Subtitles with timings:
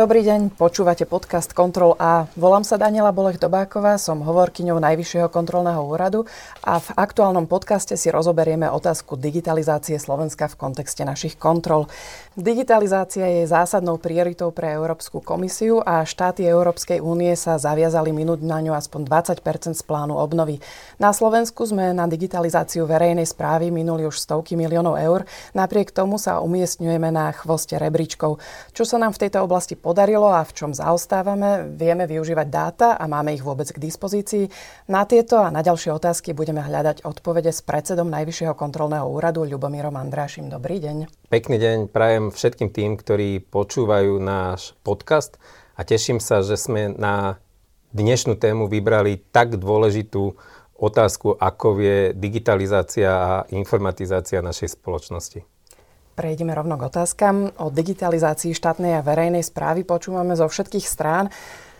[0.00, 2.24] Dobrý deň, počúvate podcast Kontrol A.
[2.32, 6.24] Volám sa Daniela Bolech Dobáková, som hovorkyňou Najvyššieho kontrolného úradu
[6.64, 11.84] a v aktuálnom podcaste si rozoberieme otázku digitalizácie Slovenska v kontexte našich kontrol.
[12.32, 18.56] Digitalizácia je zásadnou prioritou pre Európsku komisiu a štáty Európskej únie sa zaviazali minúť na
[18.64, 20.64] ňu aspoň 20% z plánu obnovy.
[20.96, 26.40] Na Slovensku sme na digitalizáciu verejnej správy minuli už stovky miliónov eur, napriek tomu sa
[26.40, 28.40] umiestňujeme na chvoste rebríčkov.
[28.72, 33.10] Čo sa nám v tejto oblasti podarilo a v čom zaostávame, vieme využívať dáta a
[33.10, 34.46] máme ich vôbec k dispozícii.
[34.86, 39.98] Na tieto a na ďalšie otázky budeme hľadať odpovede s predsedom Najvyššieho kontrolného úradu Ľubomírom
[39.98, 40.46] Andrášim.
[40.46, 41.10] Dobrý deň.
[41.26, 45.42] Pekný deň prajem všetkým tým, ktorí počúvajú náš podcast
[45.74, 47.42] a teším sa, že sme na
[47.90, 50.38] dnešnú tému vybrali tak dôležitú
[50.78, 55.42] otázku, ako je digitalizácia a informatizácia našej spoločnosti.
[56.20, 57.48] Prejdeme rovno k otázkam.
[57.64, 61.32] O digitalizácii štátnej a verejnej správy počúvame zo všetkých strán.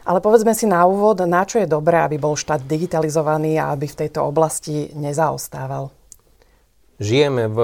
[0.09, 3.85] Ale povedzme si na úvod, na čo je dobré, aby bol štát digitalizovaný a aby
[3.85, 5.93] v tejto oblasti nezaostával.
[6.97, 7.59] Žijeme v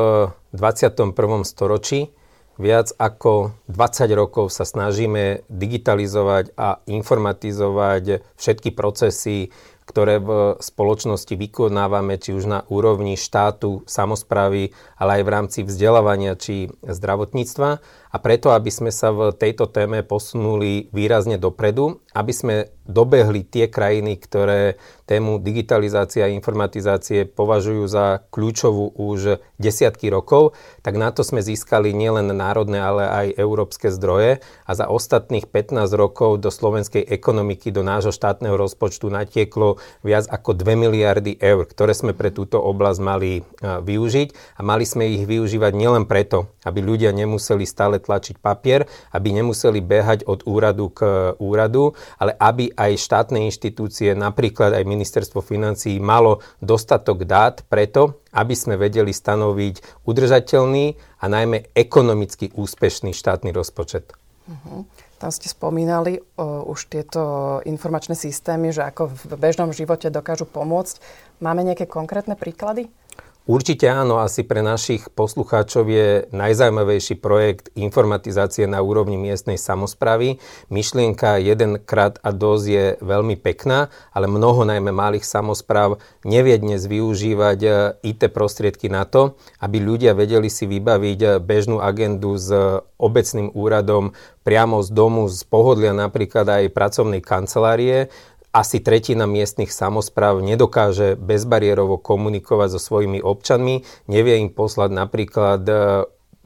[0.52, 1.16] 21.
[1.48, 2.12] storočí.
[2.60, 9.48] Viac ako 20 rokov sa snažíme digitalizovať a informatizovať všetky procesy,
[9.86, 16.34] ktoré v spoločnosti vykonávame, či už na úrovni štátu, samozprávy, ale aj v rámci vzdelávania
[16.34, 17.78] či zdravotníctva.
[18.16, 22.54] A preto, aby sme sa v tejto téme posunuli výrazne dopredu, aby sme
[22.88, 30.94] dobehli tie krajiny, ktoré tému digitalizácie a informatizácie považujú za kľúčovú už desiatky rokov, tak
[30.96, 34.40] na to sme získali nielen národné, ale aj európske zdroje.
[34.64, 40.54] A za ostatných 15 rokov do slovenskej ekonomiky, do nášho štátneho rozpočtu natieklo viac ako
[40.56, 44.56] 2 miliardy eur, ktoré sme pre túto oblasť mali využiť.
[44.56, 49.82] A mali sme ich využívať nielen preto, aby ľudia nemuseli stále tlačiť papier, aby nemuseli
[49.82, 56.38] behať od úradu k úradu, ale aby aj štátne inštitúcie, napríklad aj ministerstvo financí, malo
[56.62, 64.14] dostatok dát preto, aby sme vedeli stanoviť udržateľný a najmä ekonomicky úspešný štátny rozpočet.
[64.46, 64.86] Uh-huh.
[65.16, 67.20] Tam ste spomínali uh, už tieto
[67.64, 71.00] informačné systémy, že ako v bežnom živote dokážu pomôcť.
[71.40, 72.92] Máme nejaké konkrétne príklady?
[73.46, 80.42] Určite áno, asi pre našich poslucháčov je najzaujímavejší projekt informatizácie na úrovni miestnej samozpravy.
[80.66, 87.58] Myšlienka jedenkrát a dosť je veľmi pekná, ale mnoho najmä malých samozpráv nevie dnes využívať
[88.02, 92.50] IT prostriedky na to, aby ľudia vedeli si vybaviť bežnú agendu s
[92.98, 94.10] obecným úradom
[94.42, 98.10] priamo z domu, z pohodlia napríklad aj pracovnej kancelárie
[98.56, 105.74] asi tretina miestnych samozpráv nedokáže bezbariérovo komunikovať so svojimi občanmi, nevie im poslať napríklad e,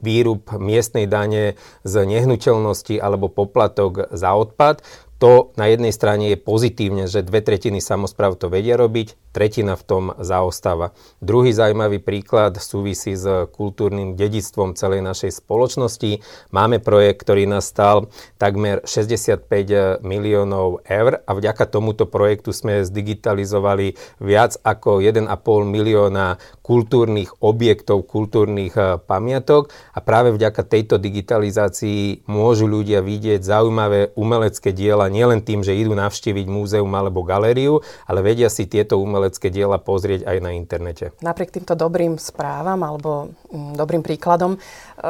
[0.03, 1.54] výrub miestnej dane
[1.87, 4.82] z nehnuteľnosti alebo poplatok za odpad.
[5.20, 9.84] To na jednej strane je pozitívne, že dve tretiny samozpráv to vedia robiť, tretina v
[9.84, 10.97] tom zaostáva.
[11.20, 16.25] Druhý zaujímavý príklad súvisí s kultúrnym dedictvom celej našej spoločnosti.
[16.56, 18.09] Máme projekt, ktorý nás stal
[18.41, 25.28] takmer 65 miliónov eur a vďaka tomuto projektu sme zdigitalizovali viac ako 1,5
[25.69, 34.14] milióna kultúrnych objektov, kultúrnych eh, pamiatok a práve vďaka tejto digitalizácii môžu ľudia vidieť zaujímavé
[34.14, 39.50] umelecké diela nielen tým, že idú navštíviť múzeum alebo galériu, ale vedia si tieto umelecké
[39.50, 41.10] diela pozrieť aj na internete.
[41.19, 44.54] Napriek týmto dobrým správam alebo mm, dobrým príkladom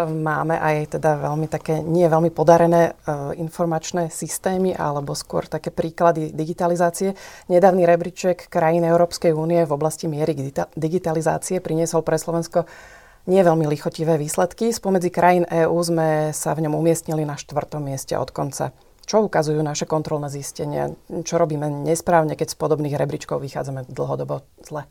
[0.07, 2.93] máme aj teda veľmi také, nie veľmi podarené e,
[3.39, 7.19] informačné systémy alebo skôr také príklady digitalizácie.
[7.51, 10.33] Nedávny rebríček krajín Európskej únie v oblasti miery
[10.79, 12.65] digitalizácie priniesol pre Slovensko
[13.29, 14.73] nie veľmi lichotivé výsledky.
[14.73, 18.73] Spomedzi krajín EÚ sme sa v ňom umiestnili na štvrtom mieste od konca.
[19.05, 20.95] Čo ukazujú naše kontrolné zistenia?
[21.11, 24.87] Čo robíme nesprávne, keď z podobných rebríčkov vychádzame dlhodobo zle?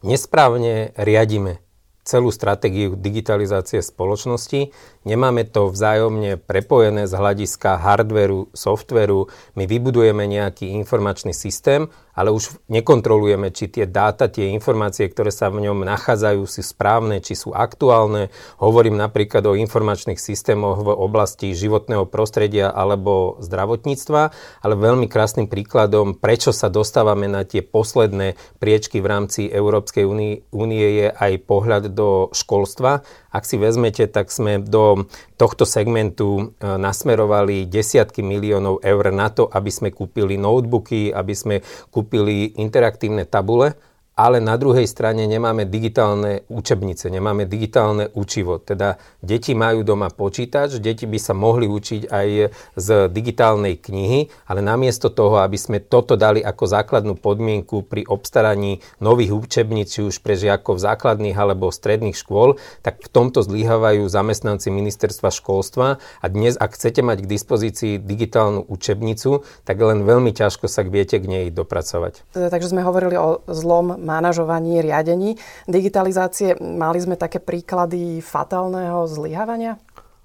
[0.00, 1.60] Nesprávne riadime
[2.08, 4.72] celú stratégiu digitalizácie spoločnosti.
[5.04, 9.28] Nemáme to vzájomne prepojené z hľadiska hardveru, softveru.
[9.52, 15.54] My vybudujeme nejaký informačný systém ale už nekontrolujeme, či tie dáta, tie informácie, ktoré sa
[15.54, 18.34] v ňom nachádzajú, sú správne, či sú aktuálne.
[18.58, 24.34] Hovorím napríklad o informačných systémoch v oblasti životného prostredia alebo zdravotníctva,
[24.66, 30.02] ale veľmi krásnym príkladom, prečo sa dostávame na tie posledné priečky v rámci Európskej
[30.50, 33.06] únie je aj pohľad do školstva.
[33.28, 35.06] Ak si vezmete, tak sme do
[35.36, 41.56] tohto segmentu e, nasmerovali desiatky miliónov eur na to, aby sme kúpili notebooky, aby sme
[41.92, 42.07] kúpili
[42.56, 43.76] interaktívne tabule
[44.18, 48.58] ale na druhej strane nemáme digitálne učebnice, nemáme digitálne učivo.
[48.58, 52.28] Teda deti majú doma počítač, deti by sa mohli učiť aj
[52.74, 58.82] z digitálnej knihy, ale namiesto toho, aby sme toto dali ako základnú podmienku pri obstaraní
[58.98, 65.30] nových učebníc, už pre žiakov základných alebo stredných škôl, tak v tomto zlyhávajú zamestnanci ministerstva
[65.30, 70.82] školstva a dnes, ak chcete mať k dispozícii digitálnu učebnicu, tak len veľmi ťažko sa
[70.82, 72.26] viete k nej dopracovať.
[72.34, 75.36] Takže sme hovorili o zlom manažovaní, riadení
[75.68, 76.56] digitalizácie.
[76.56, 79.76] Mali sme také príklady fatálneho zlyhávania?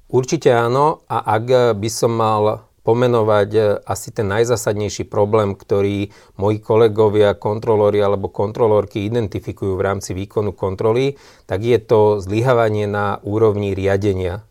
[0.08, 6.58] Určite áno a ak by som mal pomenovať e, asi ten najzásadnejší problém, ktorý moji
[6.60, 11.16] kolegovia, kontrolóri alebo kontrolórky identifikujú v rámci výkonu kontroly,
[11.48, 14.44] tak je to zlyhávanie na úrovni riadenia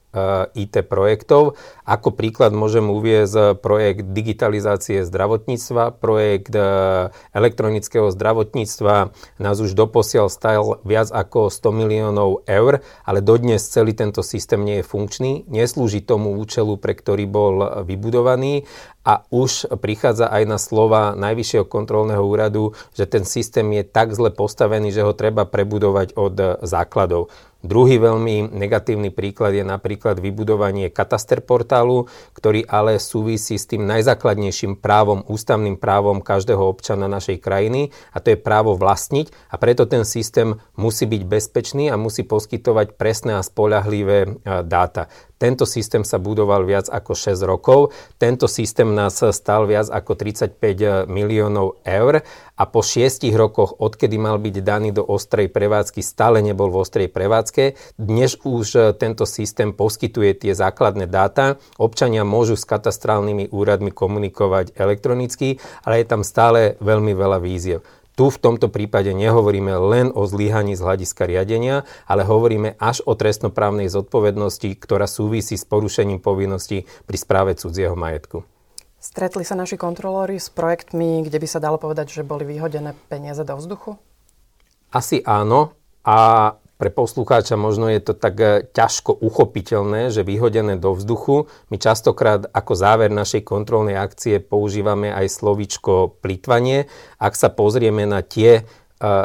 [0.53, 1.57] IT projektov.
[1.89, 9.17] Ako príklad môžem uviezť projekt digitalizácie zdravotníctva, projekt e, elektronického zdravotníctva.
[9.41, 14.85] Nás už doposiaľ stal viac ako 100 miliónov eur, ale dodnes celý tento systém nie
[14.85, 17.55] je funkčný, neslúži tomu účelu, pre ktorý bol
[17.89, 18.69] vybudovaný
[19.03, 24.31] a už prichádza aj na slova Najvyššieho kontrolného úradu, že ten systém je tak zle
[24.31, 27.31] postavený, že ho treba prebudovať od základov.
[27.63, 34.83] Druhý veľmi negatívny príklad je napríklad vybudovanie kataster portálu, ktorý ale súvisí s tým najzákladnejším
[34.83, 40.03] právom, ústavným právom každého občana našej krajiny a to je právo vlastniť a preto ten
[40.03, 44.29] systém musí byť bezpečný a musí poskytovať presné a spolahlivé e,
[44.67, 45.07] dáta.
[45.43, 47.91] Tento systém sa budoval viac ako 6 rokov.
[48.15, 52.23] Tento systém nás stal viac ako 35 miliónov eur
[52.55, 57.11] a po 6 rokoch, odkedy mal byť daný do ostrej prevádzky, stále nebol v ostrej
[57.11, 57.75] prevádzke.
[57.99, 61.59] Dnes už tento systém poskytuje tie základné dáta.
[61.75, 67.83] Občania môžu s katastrálnymi úradmi komunikovať elektronicky, ale je tam stále veľmi veľa víziev.
[68.13, 73.17] Tu v tomto prípade nehovoríme len o zlyhaní z hľadiska riadenia, ale hovoríme až o
[73.17, 78.45] trestnoprávnej zodpovednosti, ktorá súvisí s porušením povinností pri správe cudzieho majetku.
[79.03, 83.43] Stretli sa naši kontrolóri s projektmi, kde by sa dalo povedať, že boli vyhodené peniaze
[83.43, 83.99] do vzduchu?
[84.93, 85.75] Asi áno.
[86.07, 91.47] A pre poslucháča možno je to tak e, ťažko uchopiteľné, že vyhodené do vzduchu.
[91.71, 96.91] My častokrát ako záver našej kontrolnej akcie používame aj slovičko plitvanie.
[97.23, 98.67] Ak sa pozrieme na tie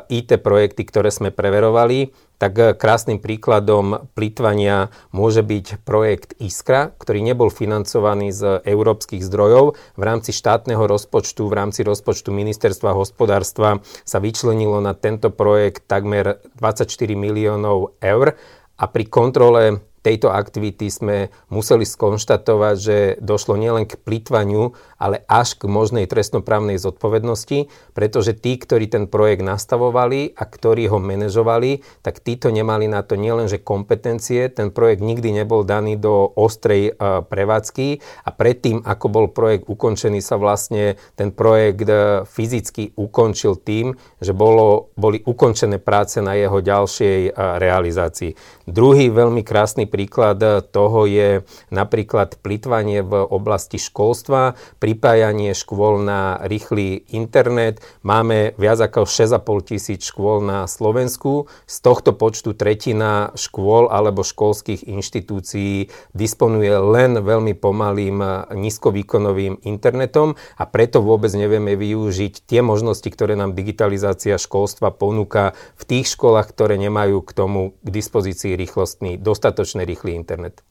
[0.09, 7.21] IT projekty, ktoré sme preverovali, tak eh, krásnym príkladom plýtvania môže byť projekt Iskra, ktorý
[7.25, 9.77] nebol financovaný z európskych zdrojov.
[9.97, 16.39] V rámci štátneho rozpočtu, v rámci rozpočtu ministerstva hospodárstva sa vyčlenilo na tento projekt takmer
[16.57, 16.87] 24
[17.17, 18.37] miliónov eur
[18.77, 25.55] a pri kontrole tejto aktivity sme museli skonštatovať, že došlo nielen k plýtvaniu, ale až
[25.57, 32.21] k možnej trestnoprávnej zodpovednosti, pretože tí, ktorí ten projekt nastavovali a ktorí ho manažovali, tak
[32.21, 38.01] títo nemali na to nielenže kompetencie, ten projekt nikdy nebol daný do ostrej e, prevádzky
[38.25, 44.33] a predtým, ako bol projekt ukončený, sa vlastne ten projekt e, fyzicky ukončil tým, že
[44.33, 48.31] bolo, boli ukončené práce na jeho ďalšej e, realizácii.
[48.67, 50.41] Druhý veľmi krásny príklad
[50.73, 57.83] toho je napríklad plitvanie v oblasti školstva, pripájanie škôl na rýchly internet.
[58.07, 61.51] Máme viac ako 6,5 tisíc škôl na Slovensku.
[61.67, 70.63] Z tohto počtu tretina škôl alebo školských inštitúcií disponuje len veľmi pomalým nízkovýkonovým internetom a
[70.63, 76.79] preto vôbec nevieme využiť tie možnosti, ktoré nám digitalizácia školstva ponúka v tých školách, ktoré
[76.79, 80.63] nemajú k tomu k dispozícii rýchlostný, dostatočne rýchly internet.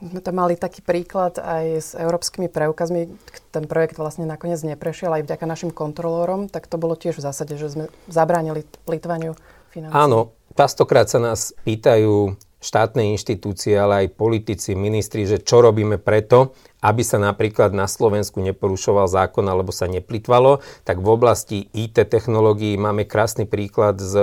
[0.00, 3.12] My to mali taký príklad aj s európskymi preukazmi.
[3.52, 7.60] Ten projekt vlastne nakoniec neprešiel aj vďaka našim kontrolórom, tak to bolo tiež v zásade,
[7.60, 9.36] že sme zabránili plýtvaniu
[9.68, 9.92] financií.
[9.92, 16.56] Áno, častokrát sa nás pýtajú štátne inštitúcie, ale aj politici, ministri, že čo robíme preto,
[16.80, 22.76] aby sa napríklad na Slovensku neporušoval zákon alebo sa neplitvalo, tak v oblasti IT technológií
[22.80, 24.16] máme krásny príklad s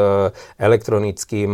[0.58, 1.54] elektronickým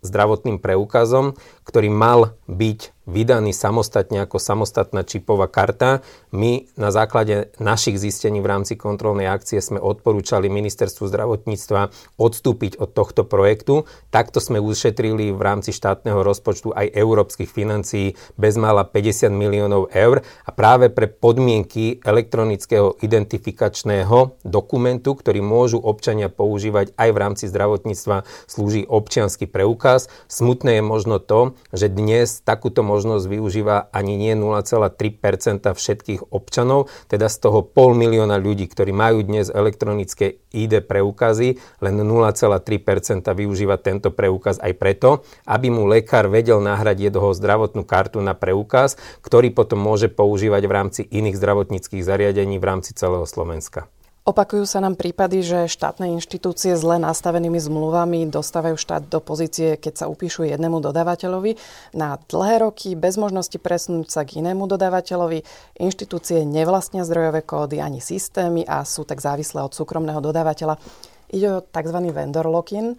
[0.00, 1.34] zdravotným preukazom,
[1.66, 6.02] ktorý mal byť vydaný samostatne ako samostatná čipová karta.
[6.34, 12.90] My na základe našich zistení v rámci kontrolnej akcie sme odporúčali ministerstvu zdravotníctva odstúpiť od
[12.90, 13.86] tohto projektu.
[14.10, 20.50] Takto sme ušetrili v rámci štátneho rozpočtu aj európskych financií bezmála 50 miliónov eur a
[20.52, 28.84] práve pre podmienky elektronického identifikačného dokumentu, ktorý môžu občania používať aj v rámci zdravotníctva, slúži
[28.84, 30.10] občiansky preukaz.
[30.26, 37.30] Smutné je možno to, že dnes takúto možnosť využíva ani nie 0,3% všetkých občanov, teda
[37.30, 44.10] z toho pol milióna ľudí, ktorí majú dnes elektronické ID preukazy, len 0,3% využíva tento
[44.10, 49.78] preukaz aj preto, aby mu lekár vedel nahrať jeho zdravotnú kartu na preukaz, ktorý potom
[49.78, 50.25] môže používať
[50.66, 53.86] v rámci iných zdravotníckých zariadení v rámci celého Slovenska.
[54.26, 60.02] Opakujú sa nám prípady, že štátne inštitúcie zle nastavenými zmluvami dostávajú štát do pozície, keď
[60.02, 61.54] sa upíšu jednému dodávateľovi
[61.94, 65.46] na dlhé roky bez možnosti presunúť sa k inému dodávateľovi.
[65.78, 70.82] Inštitúcie nevlastnia zdrojové kódy ani systémy a sú tak závislé od súkromného dodávateľa.
[71.30, 71.98] Ide o tzv.
[72.10, 72.98] vendor lock-in.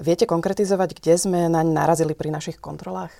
[0.00, 3.12] Viete konkretizovať, kde sme naň narazili pri našich kontrolách?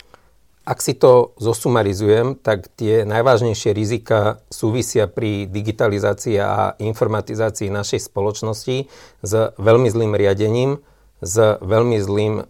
[0.64, 8.88] Ak si to zosumarizujem, tak tie najvážnejšie rizika súvisia pri digitalizácii a informatizácii našej spoločnosti
[9.20, 10.80] s veľmi zlým riadením,
[11.20, 12.48] s veľmi zlým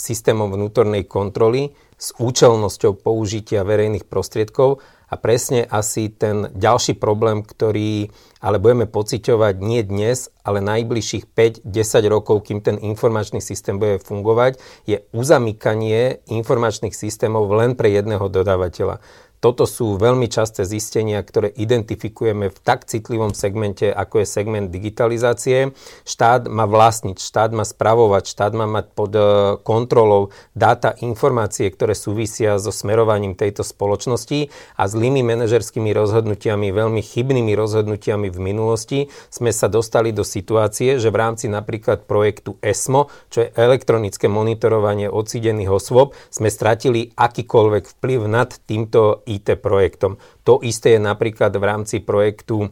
[0.00, 4.80] systémom vnútornej kontroly, s účelnosťou použitia verejných prostriedkov
[5.12, 8.08] a presne asi ten ďalší problém, ktorý
[8.40, 11.68] ale budeme pociťovať nie dnes, ale najbližších 5-10
[12.08, 14.56] rokov, kým ten informačný systém bude fungovať,
[14.88, 19.04] je uzamykanie informačných systémov len pre jedného dodávateľa.
[19.42, 25.74] Toto sú veľmi časté zistenia, ktoré identifikujeme v tak citlivom segmente, ako je segment digitalizácie.
[26.06, 29.22] Štát má vlastniť, štát má spravovať, štát má mať pod e,
[29.66, 34.46] kontrolou dáta, informácie, ktoré súvisia so smerovaním tejto spoločnosti
[34.78, 41.10] a zlými manažerskými rozhodnutiami, veľmi chybnými rozhodnutiami v minulosti sme sa dostali do situácie, že
[41.10, 48.20] v rámci napríklad projektu ESMO, čo je elektronické monitorovanie odsídených osôb, sme stratili akýkoľvek vplyv
[48.30, 50.16] nad týmto IT projektom.
[50.42, 52.68] To isté je napríklad v rámci projektu e,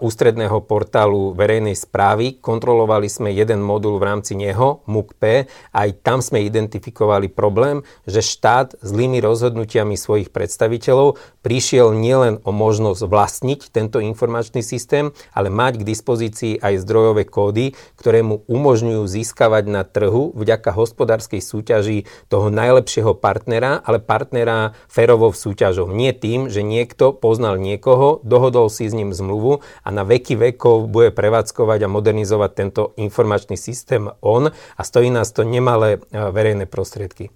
[0.00, 2.40] ústredného portálu verejnej správy.
[2.40, 5.44] Kontrolovali sme jeden modul v rámci neho, MUKP,
[5.76, 13.04] aj tam sme identifikovali problém, že štát zlými rozhodnutiami svojich predstaviteľov prišiel nielen o možnosť
[13.04, 19.64] vlastniť tento informačný systém, ale mať k dispozícii aj zdrojové kódy, ktoré mu umožňujú získavať
[19.68, 25.92] na trhu vďaka hospodárskej súťaži toho najlepšieho partnera, ale partnera férovou súťažou.
[25.92, 30.90] Nie tým, že niekto poznal niekoho, dohodol si s ním zmluvu a na veky vekov
[30.90, 35.98] bude prevádzkovať a modernizovať tento informačný systém on a stojí nás to nemalé e,
[36.30, 37.30] verejné prostriedky.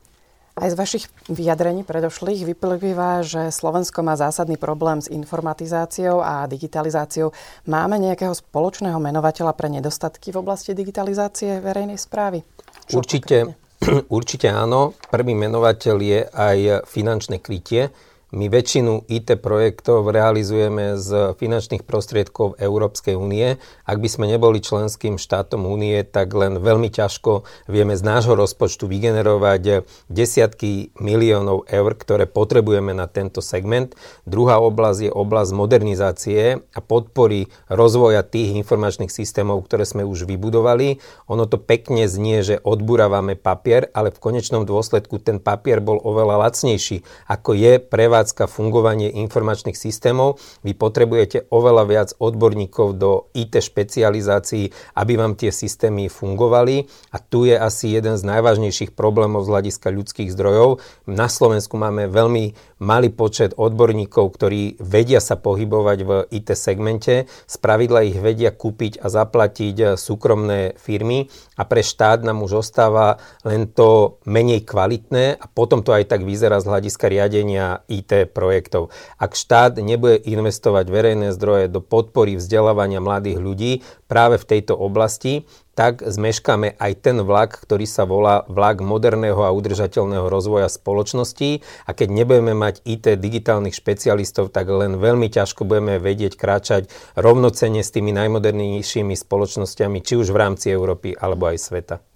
[0.54, 7.34] Aj z vašich vyjadrení predošlých vyplýva, že Slovensko má zásadný problém s informatizáciou a digitalizáciou.
[7.66, 12.46] Máme nejakého spoločného menovateľa pre nedostatky v oblasti digitalizácie verejnej správy?
[12.86, 13.58] Čo určite,
[14.14, 14.94] určite áno.
[15.10, 17.90] Prvý menovateľ je aj finančné krytie
[18.34, 23.62] my väčšinu IT projektov realizujeme z finančných prostriedkov Európskej únie.
[23.86, 28.90] Ak by sme neboli členským štátom únie, tak len veľmi ťažko vieme z nášho rozpočtu
[28.90, 33.94] vygenerovať desiatky miliónov eur, ktoré potrebujeme na tento segment.
[34.26, 40.98] Druhá oblasť je oblasť modernizácie a podpory rozvoja tých informačných systémov, ktoré sme už vybudovali.
[41.30, 46.50] Ono to pekne znie, že odburávame papier, ale v konečnom dôsledku ten papier bol oveľa
[46.50, 53.28] lacnejší, ako je pre vás prevádzka, fungovanie informačných systémov, vy potrebujete oveľa viac odborníkov do
[53.36, 56.88] IT špecializácií, aby vám tie systémy fungovali.
[57.12, 60.80] A tu je asi jeden z najvážnejších problémov z hľadiska ľudských zdrojov.
[61.04, 67.28] Na Slovensku máme veľmi malý počet odborníkov, ktorí vedia sa pohybovať v IT segmente.
[67.28, 71.28] Z pravidla ich vedia kúpiť a zaplatiť súkromné firmy
[71.60, 76.24] a pre štát nám už ostáva len to menej kvalitné a potom to aj tak
[76.24, 78.94] vyzerá z hľadiska riadenia IT projektov.
[79.18, 83.72] Ak štát nebude investovať verejné zdroje do podpory vzdelávania mladých ľudí
[84.06, 85.42] práve v tejto oblasti,
[85.74, 91.90] tak zmeškáme aj ten vlak, ktorý sa volá vlak moderného a udržateľného rozvoja spoločnosti a
[91.90, 96.86] keď nebudeme mať IT digitálnych špecialistov, tak len veľmi ťažko budeme vedieť kráčať
[97.18, 102.13] rovnocene s tými najmodernejšími spoločnosťami, či už v rámci Európy alebo aj sveta.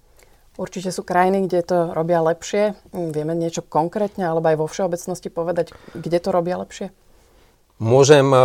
[0.59, 2.75] Určite sú krajiny, kde to robia lepšie.
[2.91, 6.91] Vieme niečo konkrétne alebo aj vo všeobecnosti povedať, kde to robia lepšie?
[7.79, 8.39] Môžem e,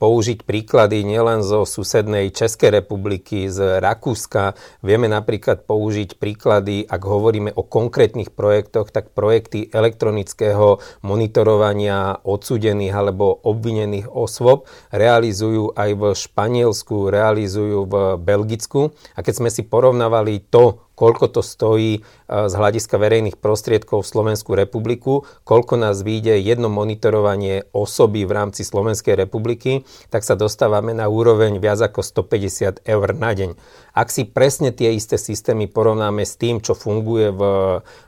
[0.00, 4.56] použiť príklady nielen zo susednej Českej republiky, z Rakúska.
[4.80, 13.36] Vieme napríklad použiť príklady, ak hovoríme o konkrétnych projektoch, tak projekty elektronického monitorovania odsudených alebo
[13.44, 18.96] obvinených osôb realizujú aj v Španielsku, realizujú v Belgicku.
[19.12, 24.58] A keď sme si porovnávali to, koľko to stojí z hľadiska verejných prostriedkov v Slovenskú
[24.58, 31.06] republiku, koľko nás vyjde jedno monitorovanie osoby v rámci Slovenskej republiky, tak sa dostávame na
[31.06, 33.54] úroveň viac ako 150 eur na deň.
[33.94, 37.42] Ak si presne tie isté systémy porovnáme s tým, čo funguje v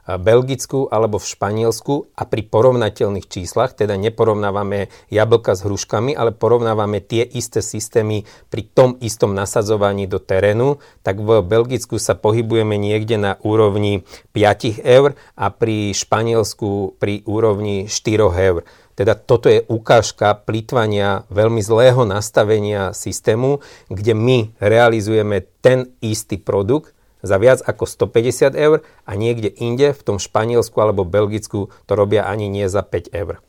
[0.07, 6.99] Belgicku alebo v Španielsku a pri porovnateľných číslach, teda neporovnávame jablka s hruškami, ale porovnávame
[7.03, 13.21] tie isté systémy pri tom istom nasadzovaní do terénu, tak v Belgicku sa pohybujeme niekde
[13.21, 18.65] na úrovni 5 eur a pri Španielsku pri úrovni 4 eur.
[18.97, 23.61] Teda toto je ukážka plýtvania veľmi zlého nastavenia systému,
[23.93, 30.03] kde my realizujeme ten istý produkt za viac ako 150 eur a niekde inde, v
[30.05, 33.45] tom Španielsku alebo Belgicku, to robia ani nie za 5 eur.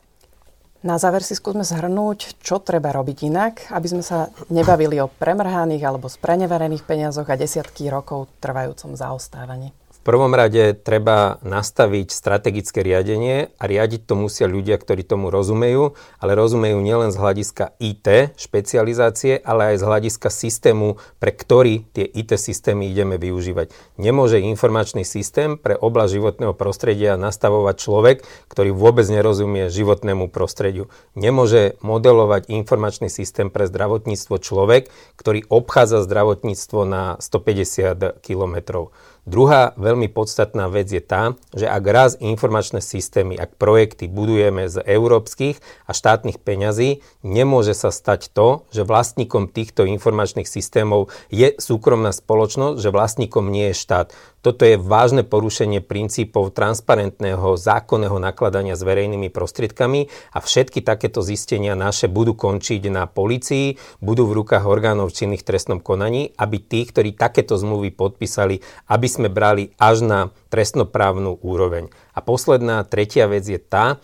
[0.82, 5.86] Na záver si skúsme zhrnúť, čo treba robiť inak, aby sme sa nebavili o premrhaných
[5.86, 9.70] alebo spreneverených peniazoch a desiatky rokov trvajúcom zaostávaní
[10.02, 16.34] prvom rade treba nastaviť strategické riadenie a riadiť to musia ľudia, ktorí tomu rozumejú, ale
[16.34, 22.34] rozumejú nielen z hľadiska IT špecializácie, ale aj z hľadiska systému, pre ktorý tie IT
[22.34, 23.70] systémy ideme využívať.
[23.96, 28.16] Nemôže informačný systém pre oblasť životného prostredia nastavovať človek,
[28.50, 30.90] ktorý vôbec nerozumie životnému prostrediu.
[31.14, 38.90] Nemôže modelovať informačný systém pre zdravotníctvo človek, ktorý obchádza zdravotníctvo na 150 kilometrov.
[39.22, 44.82] Druhá veľmi podstatná vec je tá, že ak raz informačné systémy, ak projekty budujeme z
[44.82, 52.10] európskych a štátnych peňazí, nemôže sa stať to, že vlastníkom týchto informačných systémov je súkromná
[52.10, 54.10] spoločnosť, že vlastníkom nie je štát.
[54.42, 61.78] Toto je vážne porušenie princípov transparentného zákonného nakladania s verejnými prostriedkami a všetky takéto zistenia
[61.78, 67.14] naše budú končiť na policii, budú v rukách orgánov činných trestnom konaní, aby tí, ktorí
[67.14, 68.58] takéto zmluvy podpísali,
[68.90, 71.92] aby sme brali až na trestnoprávnu úroveň.
[72.16, 74.00] A posledná, tretia vec je tá,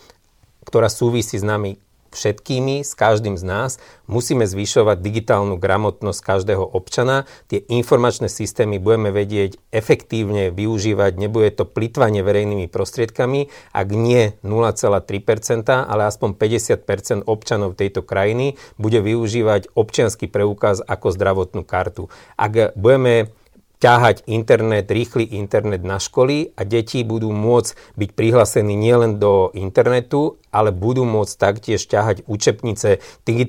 [0.68, 1.80] ktorá súvisí s nami
[2.12, 3.70] všetkými, s každým z nás.
[4.08, 7.28] Musíme zvyšovať digitálnu gramotnosť každého občana.
[7.52, 11.12] Tie informačné systémy budeme vedieť efektívne využívať.
[11.20, 18.98] Nebude to plitvanie verejnými prostriedkami, ak nie 0,3%, ale aspoň 50% občanov tejto krajiny bude
[19.04, 22.08] využívať občianský preukaz ako zdravotnú kartu.
[22.40, 23.36] Ak budeme
[23.78, 30.42] ťahať internet, rýchly internet na školy a deti budú môcť byť prihlásení nielen do internetu,
[30.50, 32.98] ale budú môcť taktiež ťahať učebnice,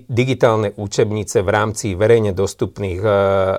[0.05, 3.11] digitálne učebnice v rámci verejne dostupných e,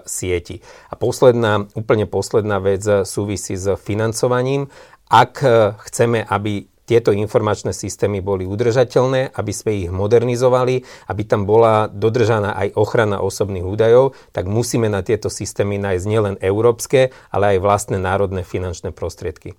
[0.06, 0.62] sietí.
[0.86, 4.70] A posledná, úplne posledná vec súvisí s financovaním.
[5.10, 11.46] Ak e, chceme, aby tieto informačné systémy boli udržateľné, aby sme ich modernizovali, aby tam
[11.46, 17.54] bola dodržaná aj ochrana osobných údajov, tak musíme na tieto systémy nájsť nielen európske, ale
[17.54, 19.54] aj vlastné národné finančné prostriedky.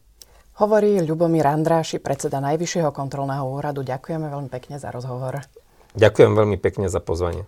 [0.60, 3.88] Hovorí Ľubomír Andráši, predseda Najvyššieho kontrolného úradu.
[3.88, 5.40] Ďakujeme veľmi pekne za rozhovor.
[5.96, 7.48] Ďakujem veľmi pekne za pozvanie.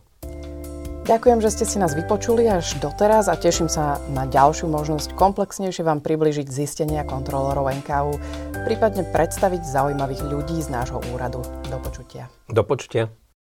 [1.03, 5.83] Ďakujem, že ste si nás vypočuli až doteraz a teším sa na ďalšiu možnosť komplexnejšie
[5.83, 8.15] vám približiť zistenia kontrolorov NKU,
[8.63, 11.43] prípadne predstaviť zaujímavých ľudí z nášho úradu.
[11.67, 12.31] Do počutia.
[12.47, 13.11] Do počutia.